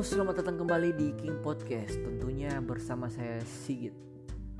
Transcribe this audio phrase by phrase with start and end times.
[0.00, 1.92] Selamat datang kembali di King Podcast.
[2.00, 3.92] Tentunya bersama saya Sigit.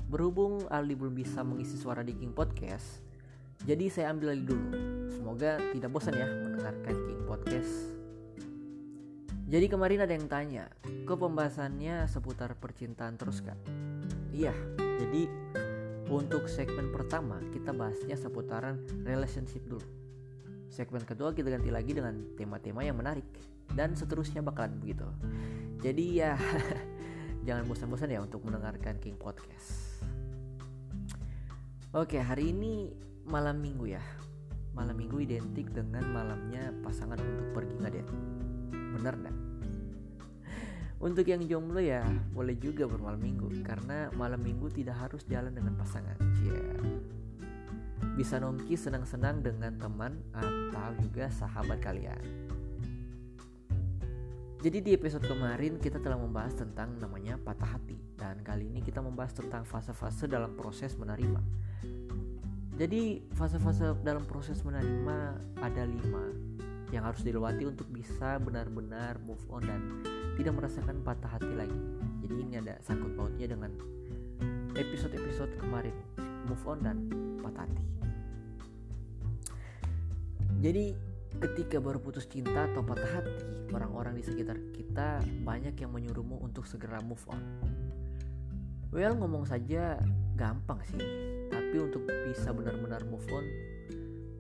[0.05, 3.01] Berhubung Aldi belum bisa mengisi suara di King Podcast,
[3.65, 4.69] jadi saya ambil alih dulu.
[5.09, 7.73] Semoga tidak bosan ya mendengarkan King Podcast.
[9.49, 13.57] Jadi kemarin ada yang tanya, ke pembahasannya seputar percintaan terus kan?
[14.37, 15.25] Iya, jadi
[16.13, 20.00] untuk segmen pertama kita bahasnya seputaran relationship dulu.
[20.71, 23.27] Segmen kedua kita ganti lagi dengan tema-tema yang menarik
[23.75, 25.03] dan seterusnya bakalan begitu.
[25.83, 26.39] Jadi ya
[27.47, 29.99] jangan bosan-bosan ya untuk mendengarkan King Podcast.
[31.91, 32.95] Oke, hari ini
[33.27, 34.03] malam minggu ya.
[34.71, 38.15] Malam minggu identik dengan malamnya pasangan untuk pergi ngedate.
[38.71, 39.37] Bener nggak?
[41.11, 45.75] Untuk yang jomblo ya boleh juga bermalam minggu karena malam minggu tidak harus jalan dengan
[45.75, 46.15] pasangan.
[46.47, 47.20] Yeah.
[48.15, 52.51] Bisa nongki senang-senang dengan teman atau juga sahabat kalian.
[54.61, 59.01] Jadi di episode kemarin kita telah membahas tentang namanya patah hati dan kali ini kita
[59.01, 61.41] membahas tentang fase-fase dalam proses menerima.
[62.77, 66.29] Jadi fase-fase dalam proses menerima ada lima
[66.93, 69.81] yang harus dilewati untuk bisa benar-benar move on dan
[70.37, 71.81] tidak merasakan patah hati lagi.
[72.21, 73.73] Jadi ini ada sangkut pautnya dengan
[74.77, 75.97] episode-episode kemarin
[76.45, 76.97] move on dan
[77.41, 78.00] patah hati.
[80.61, 80.93] Jadi
[81.41, 86.69] ketika baru putus cinta atau patah hati, orang-orang di sekitar kita banyak yang menyuruhmu untuk
[86.69, 87.41] segera move on.
[88.93, 89.97] Well, ngomong saja
[90.37, 91.01] gampang sih,
[91.49, 93.47] tapi untuk bisa benar-benar move on,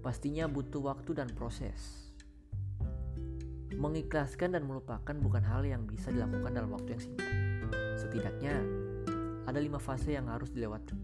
[0.05, 2.13] pastinya butuh waktu dan proses.
[3.73, 7.33] Mengikhlaskan dan melupakan bukan hal yang bisa dilakukan dalam waktu yang singkat.
[7.97, 8.61] Setidaknya,
[9.49, 11.01] ada lima fase yang harus dilewati.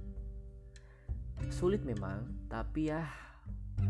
[1.49, 3.26] Sulit memang, tapi ya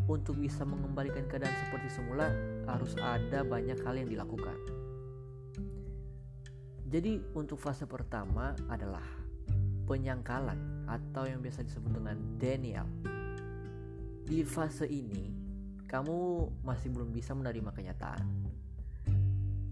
[0.06, 2.30] untuk bisa mengembalikan keadaan seperti semula
[2.70, 4.54] harus ada banyak hal yang dilakukan.
[6.86, 9.02] Jadi untuk fase pertama adalah
[9.90, 12.86] penyangkalan atau yang biasa disebut dengan denial.
[14.26, 15.34] Di fase ini,
[15.86, 18.26] kamu masih belum bisa menerima kenyataan.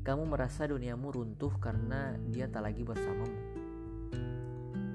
[0.03, 3.41] Kamu merasa duniamu runtuh karena dia tak lagi bersamamu.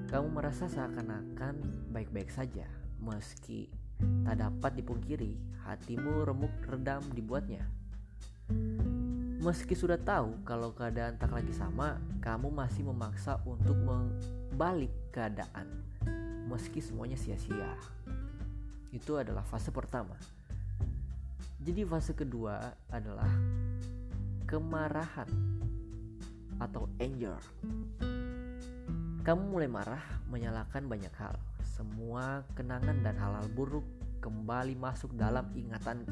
[0.08, 2.68] Kamu merasa seakan-akan baik-baik saja
[3.00, 3.68] meski
[4.24, 7.64] Tak dapat dipungkiri, hatimu remuk redam dibuatnya.
[9.40, 15.64] Meski sudah tahu kalau keadaan tak lagi sama, kamu masih memaksa untuk membalik keadaan.
[16.44, 17.72] Meski semuanya sia-sia.
[18.92, 20.12] Itu adalah fase pertama.
[21.60, 23.32] Jadi fase kedua adalah
[24.44, 25.30] kemarahan
[26.60, 27.40] atau anger.
[29.24, 31.36] Kamu mulai marah menyalahkan banyak hal
[31.70, 33.86] semua kenangan dan hal-hal buruk
[34.18, 36.02] kembali masuk dalam ingatan.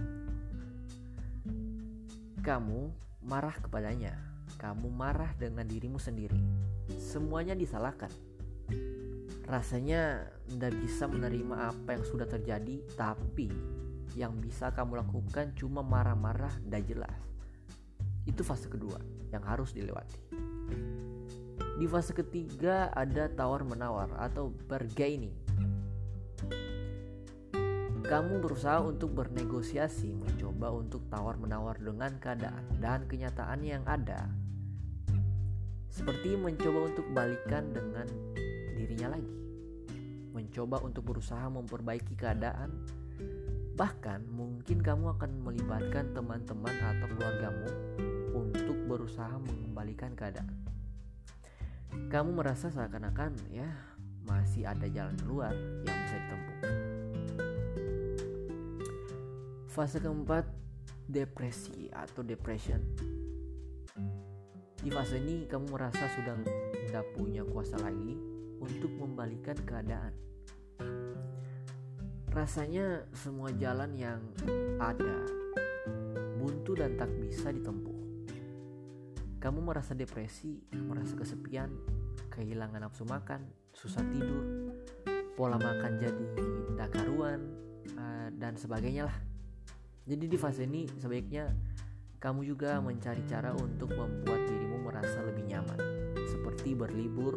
[2.38, 2.94] Kamu
[3.26, 4.14] marah kepadanya,
[4.56, 6.38] kamu marah dengan dirimu sendiri.
[6.96, 8.08] Semuanya disalahkan.
[9.50, 13.50] Rasanya tidak bisa menerima apa yang sudah terjadi, tapi
[14.14, 17.18] yang bisa kamu lakukan cuma marah-marah dan jelas.
[18.24, 19.02] Itu fase kedua
[19.34, 20.16] yang harus dilewati.
[21.78, 25.47] Di fase ketiga ada tawar-menawar atau bargaining
[28.08, 34.32] kamu berusaha untuk bernegosiasi, mencoba untuk tawar-menawar dengan keadaan dan kenyataan yang ada.
[35.92, 38.08] Seperti mencoba untuk balikan dengan
[38.72, 39.36] dirinya lagi.
[40.32, 42.80] Mencoba untuk berusaha memperbaiki keadaan.
[43.76, 47.68] Bahkan mungkin kamu akan melibatkan teman-teman atau keluargamu
[48.32, 50.56] untuk berusaha mengembalikan keadaan.
[52.08, 53.68] Kamu merasa seakan-akan ya
[54.24, 55.52] masih ada jalan keluar
[55.84, 56.87] yang bisa ditempuh.
[59.78, 60.42] Fase keempat,
[61.06, 62.82] depresi atau depression.
[64.74, 66.34] Di fase ini kamu merasa sudah
[66.82, 68.18] tidak punya kuasa lagi
[68.58, 70.10] untuk membalikan keadaan.
[72.34, 74.18] Rasanya semua jalan yang
[74.82, 75.22] ada
[76.42, 78.26] buntu dan tak bisa ditempuh.
[79.38, 81.70] Kamu merasa depresi, merasa kesepian,
[82.34, 84.74] kehilangan nafsu makan, susah tidur,
[85.38, 86.26] pola makan jadi
[86.74, 87.46] tak karuan,
[87.94, 89.27] eh, dan sebagainya lah.
[90.08, 91.52] Jadi di fase ini sebaiknya
[92.16, 95.76] kamu juga mencari cara untuk membuat dirimu merasa lebih nyaman,
[96.24, 97.36] seperti berlibur,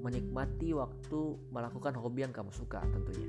[0.00, 1.20] menikmati waktu
[1.52, 3.28] melakukan hobi yang kamu suka tentunya,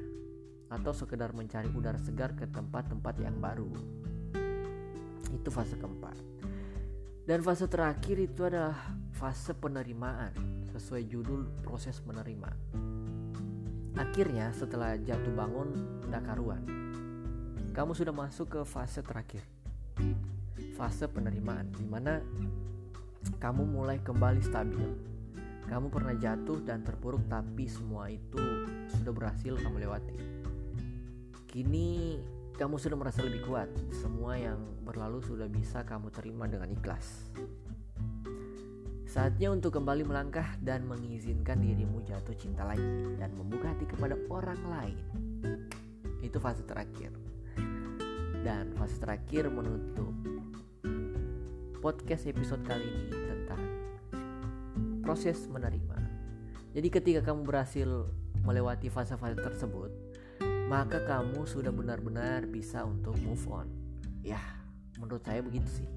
[0.71, 3.67] atau sekedar mencari udara segar ke tempat-tempat yang baru.
[5.35, 6.15] Itu fase keempat.
[7.27, 10.31] Dan fase terakhir itu adalah fase penerimaan,
[10.71, 12.55] sesuai judul proses menerima.
[13.99, 16.63] Akhirnya setelah jatuh bangun, tidak karuan
[17.75, 19.43] kamu sudah masuk ke fase terakhir
[20.75, 22.19] fase penerimaan di mana
[23.39, 24.85] kamu mulai kembali stabil.
[25.65, 28.37] Kamu pernah jatuh dan terpuruk tapi semua itu
[28.93, 30.17] sudah berhasil kamu lewati.
[31.49, 32.21] Kini
[32.53, 33.71] kamu sudah merasa lebih kuat.
[33.89, 37.33] Semua yang berlalu sudah bisa kamu terima dengan ikhlas.
[39.09, 44.59] Saatnya untuk kembali melangkah dan mengizinkan dirimu jatuh cinta lagi dan membuka hati kepada orang
[44.69, 44.99] lain.
[46.21, 47.34] Itu fase terakhir.
[48.45, 50.13] Dan fase terakhir menutup
[51.81, 53.61] podcast episode kali ini tentang
[55.01, 55.97] proses menerima.
[56.77, 58.05] Jadi ketika kamu berhasil
[58.45, 59.89] melewati fase-fase tersebut,
[60.69, 63.65] maka kamu sudah benar-benar bisa untuk move on.
[64.21, 64.37] Ya,
[65.01, 65.89] menurut saya begitu sih.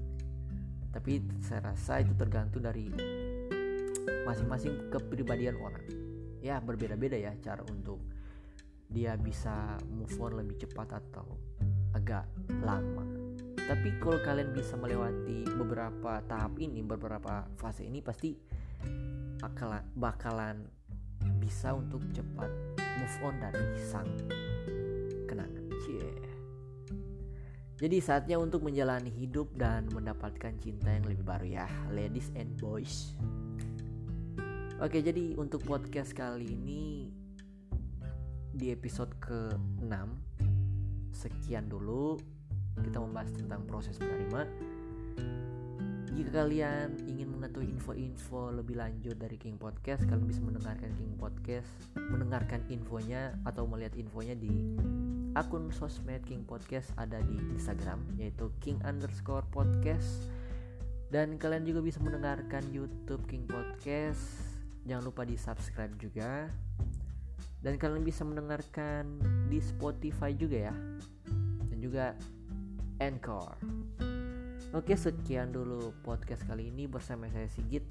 [0.89, 2.89] Tapi saya rasa itu tergantung dari
[4.25, 5.85] masing-masing kepribadian orang.
[6.41, 8.01] Ya, berbeda-beda ya cara untuk
[8.89, 11.48] dia bisa move on lebih cepat atau
[11.99, 12.25] agak
[12.63, 13.03] lama.
[13.59, 18.33] Tapi kalau kalian bisa melewati beberapa tahap ini, beberapa fase ini pasti
[19.37, 20.57] bakalan bakalan
[21.37, 22.49] bisa untuk cepat
[22.79, 24.09] move on dari sang
[25.29, 25.65] kenangan.
[25.85, 26.11] Cie.
[27.79, 33.15] Jadi saatnya untuk menjalani hidup dan mendapatkan cinta yang lebih baru ya, ladies and boys.
[34.83, 37.07] Oke, jadi untuk podcast kali ini
[38.51, 40.28] di episode ke-6
[41.13, 42.17] sekian dulu.
[42.79, 44.41] Kita membahas tentang proses menerima.
[46.19, 51.71] Jika kalian ingin mengetahui info-info lebih lanjut dari King Podcast, kalian bisa mendengarkan King Podcast,
[51.95, 54.75] mendengarkan infonya atau melihat infonya di
[55.37, 60.27] akun sosmed King Podcast ada di Instagram yaitu King underscore podcast.
[61.07, 64.21] Dan kalian juga bisa mendengarkan YouTube King Podcast.
[64.83, 66.51] Jangan lupa di subscribe juga
[67.59, 69.19] dan kalian bisa mendengarkan
[69.51, 70.75] di Spotify juga ya.
[71.69, 72.15] Dan juga
[73.03, 73.55] Anchor.
[74.69, 77.83] Oke sekian dulu podcast kali ini bersama saya Sigit.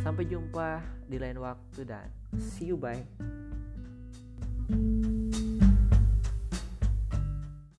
[0.00, 2.08] Sampai jumpa di lain waktu dan
[2.40, 3.41] see you bye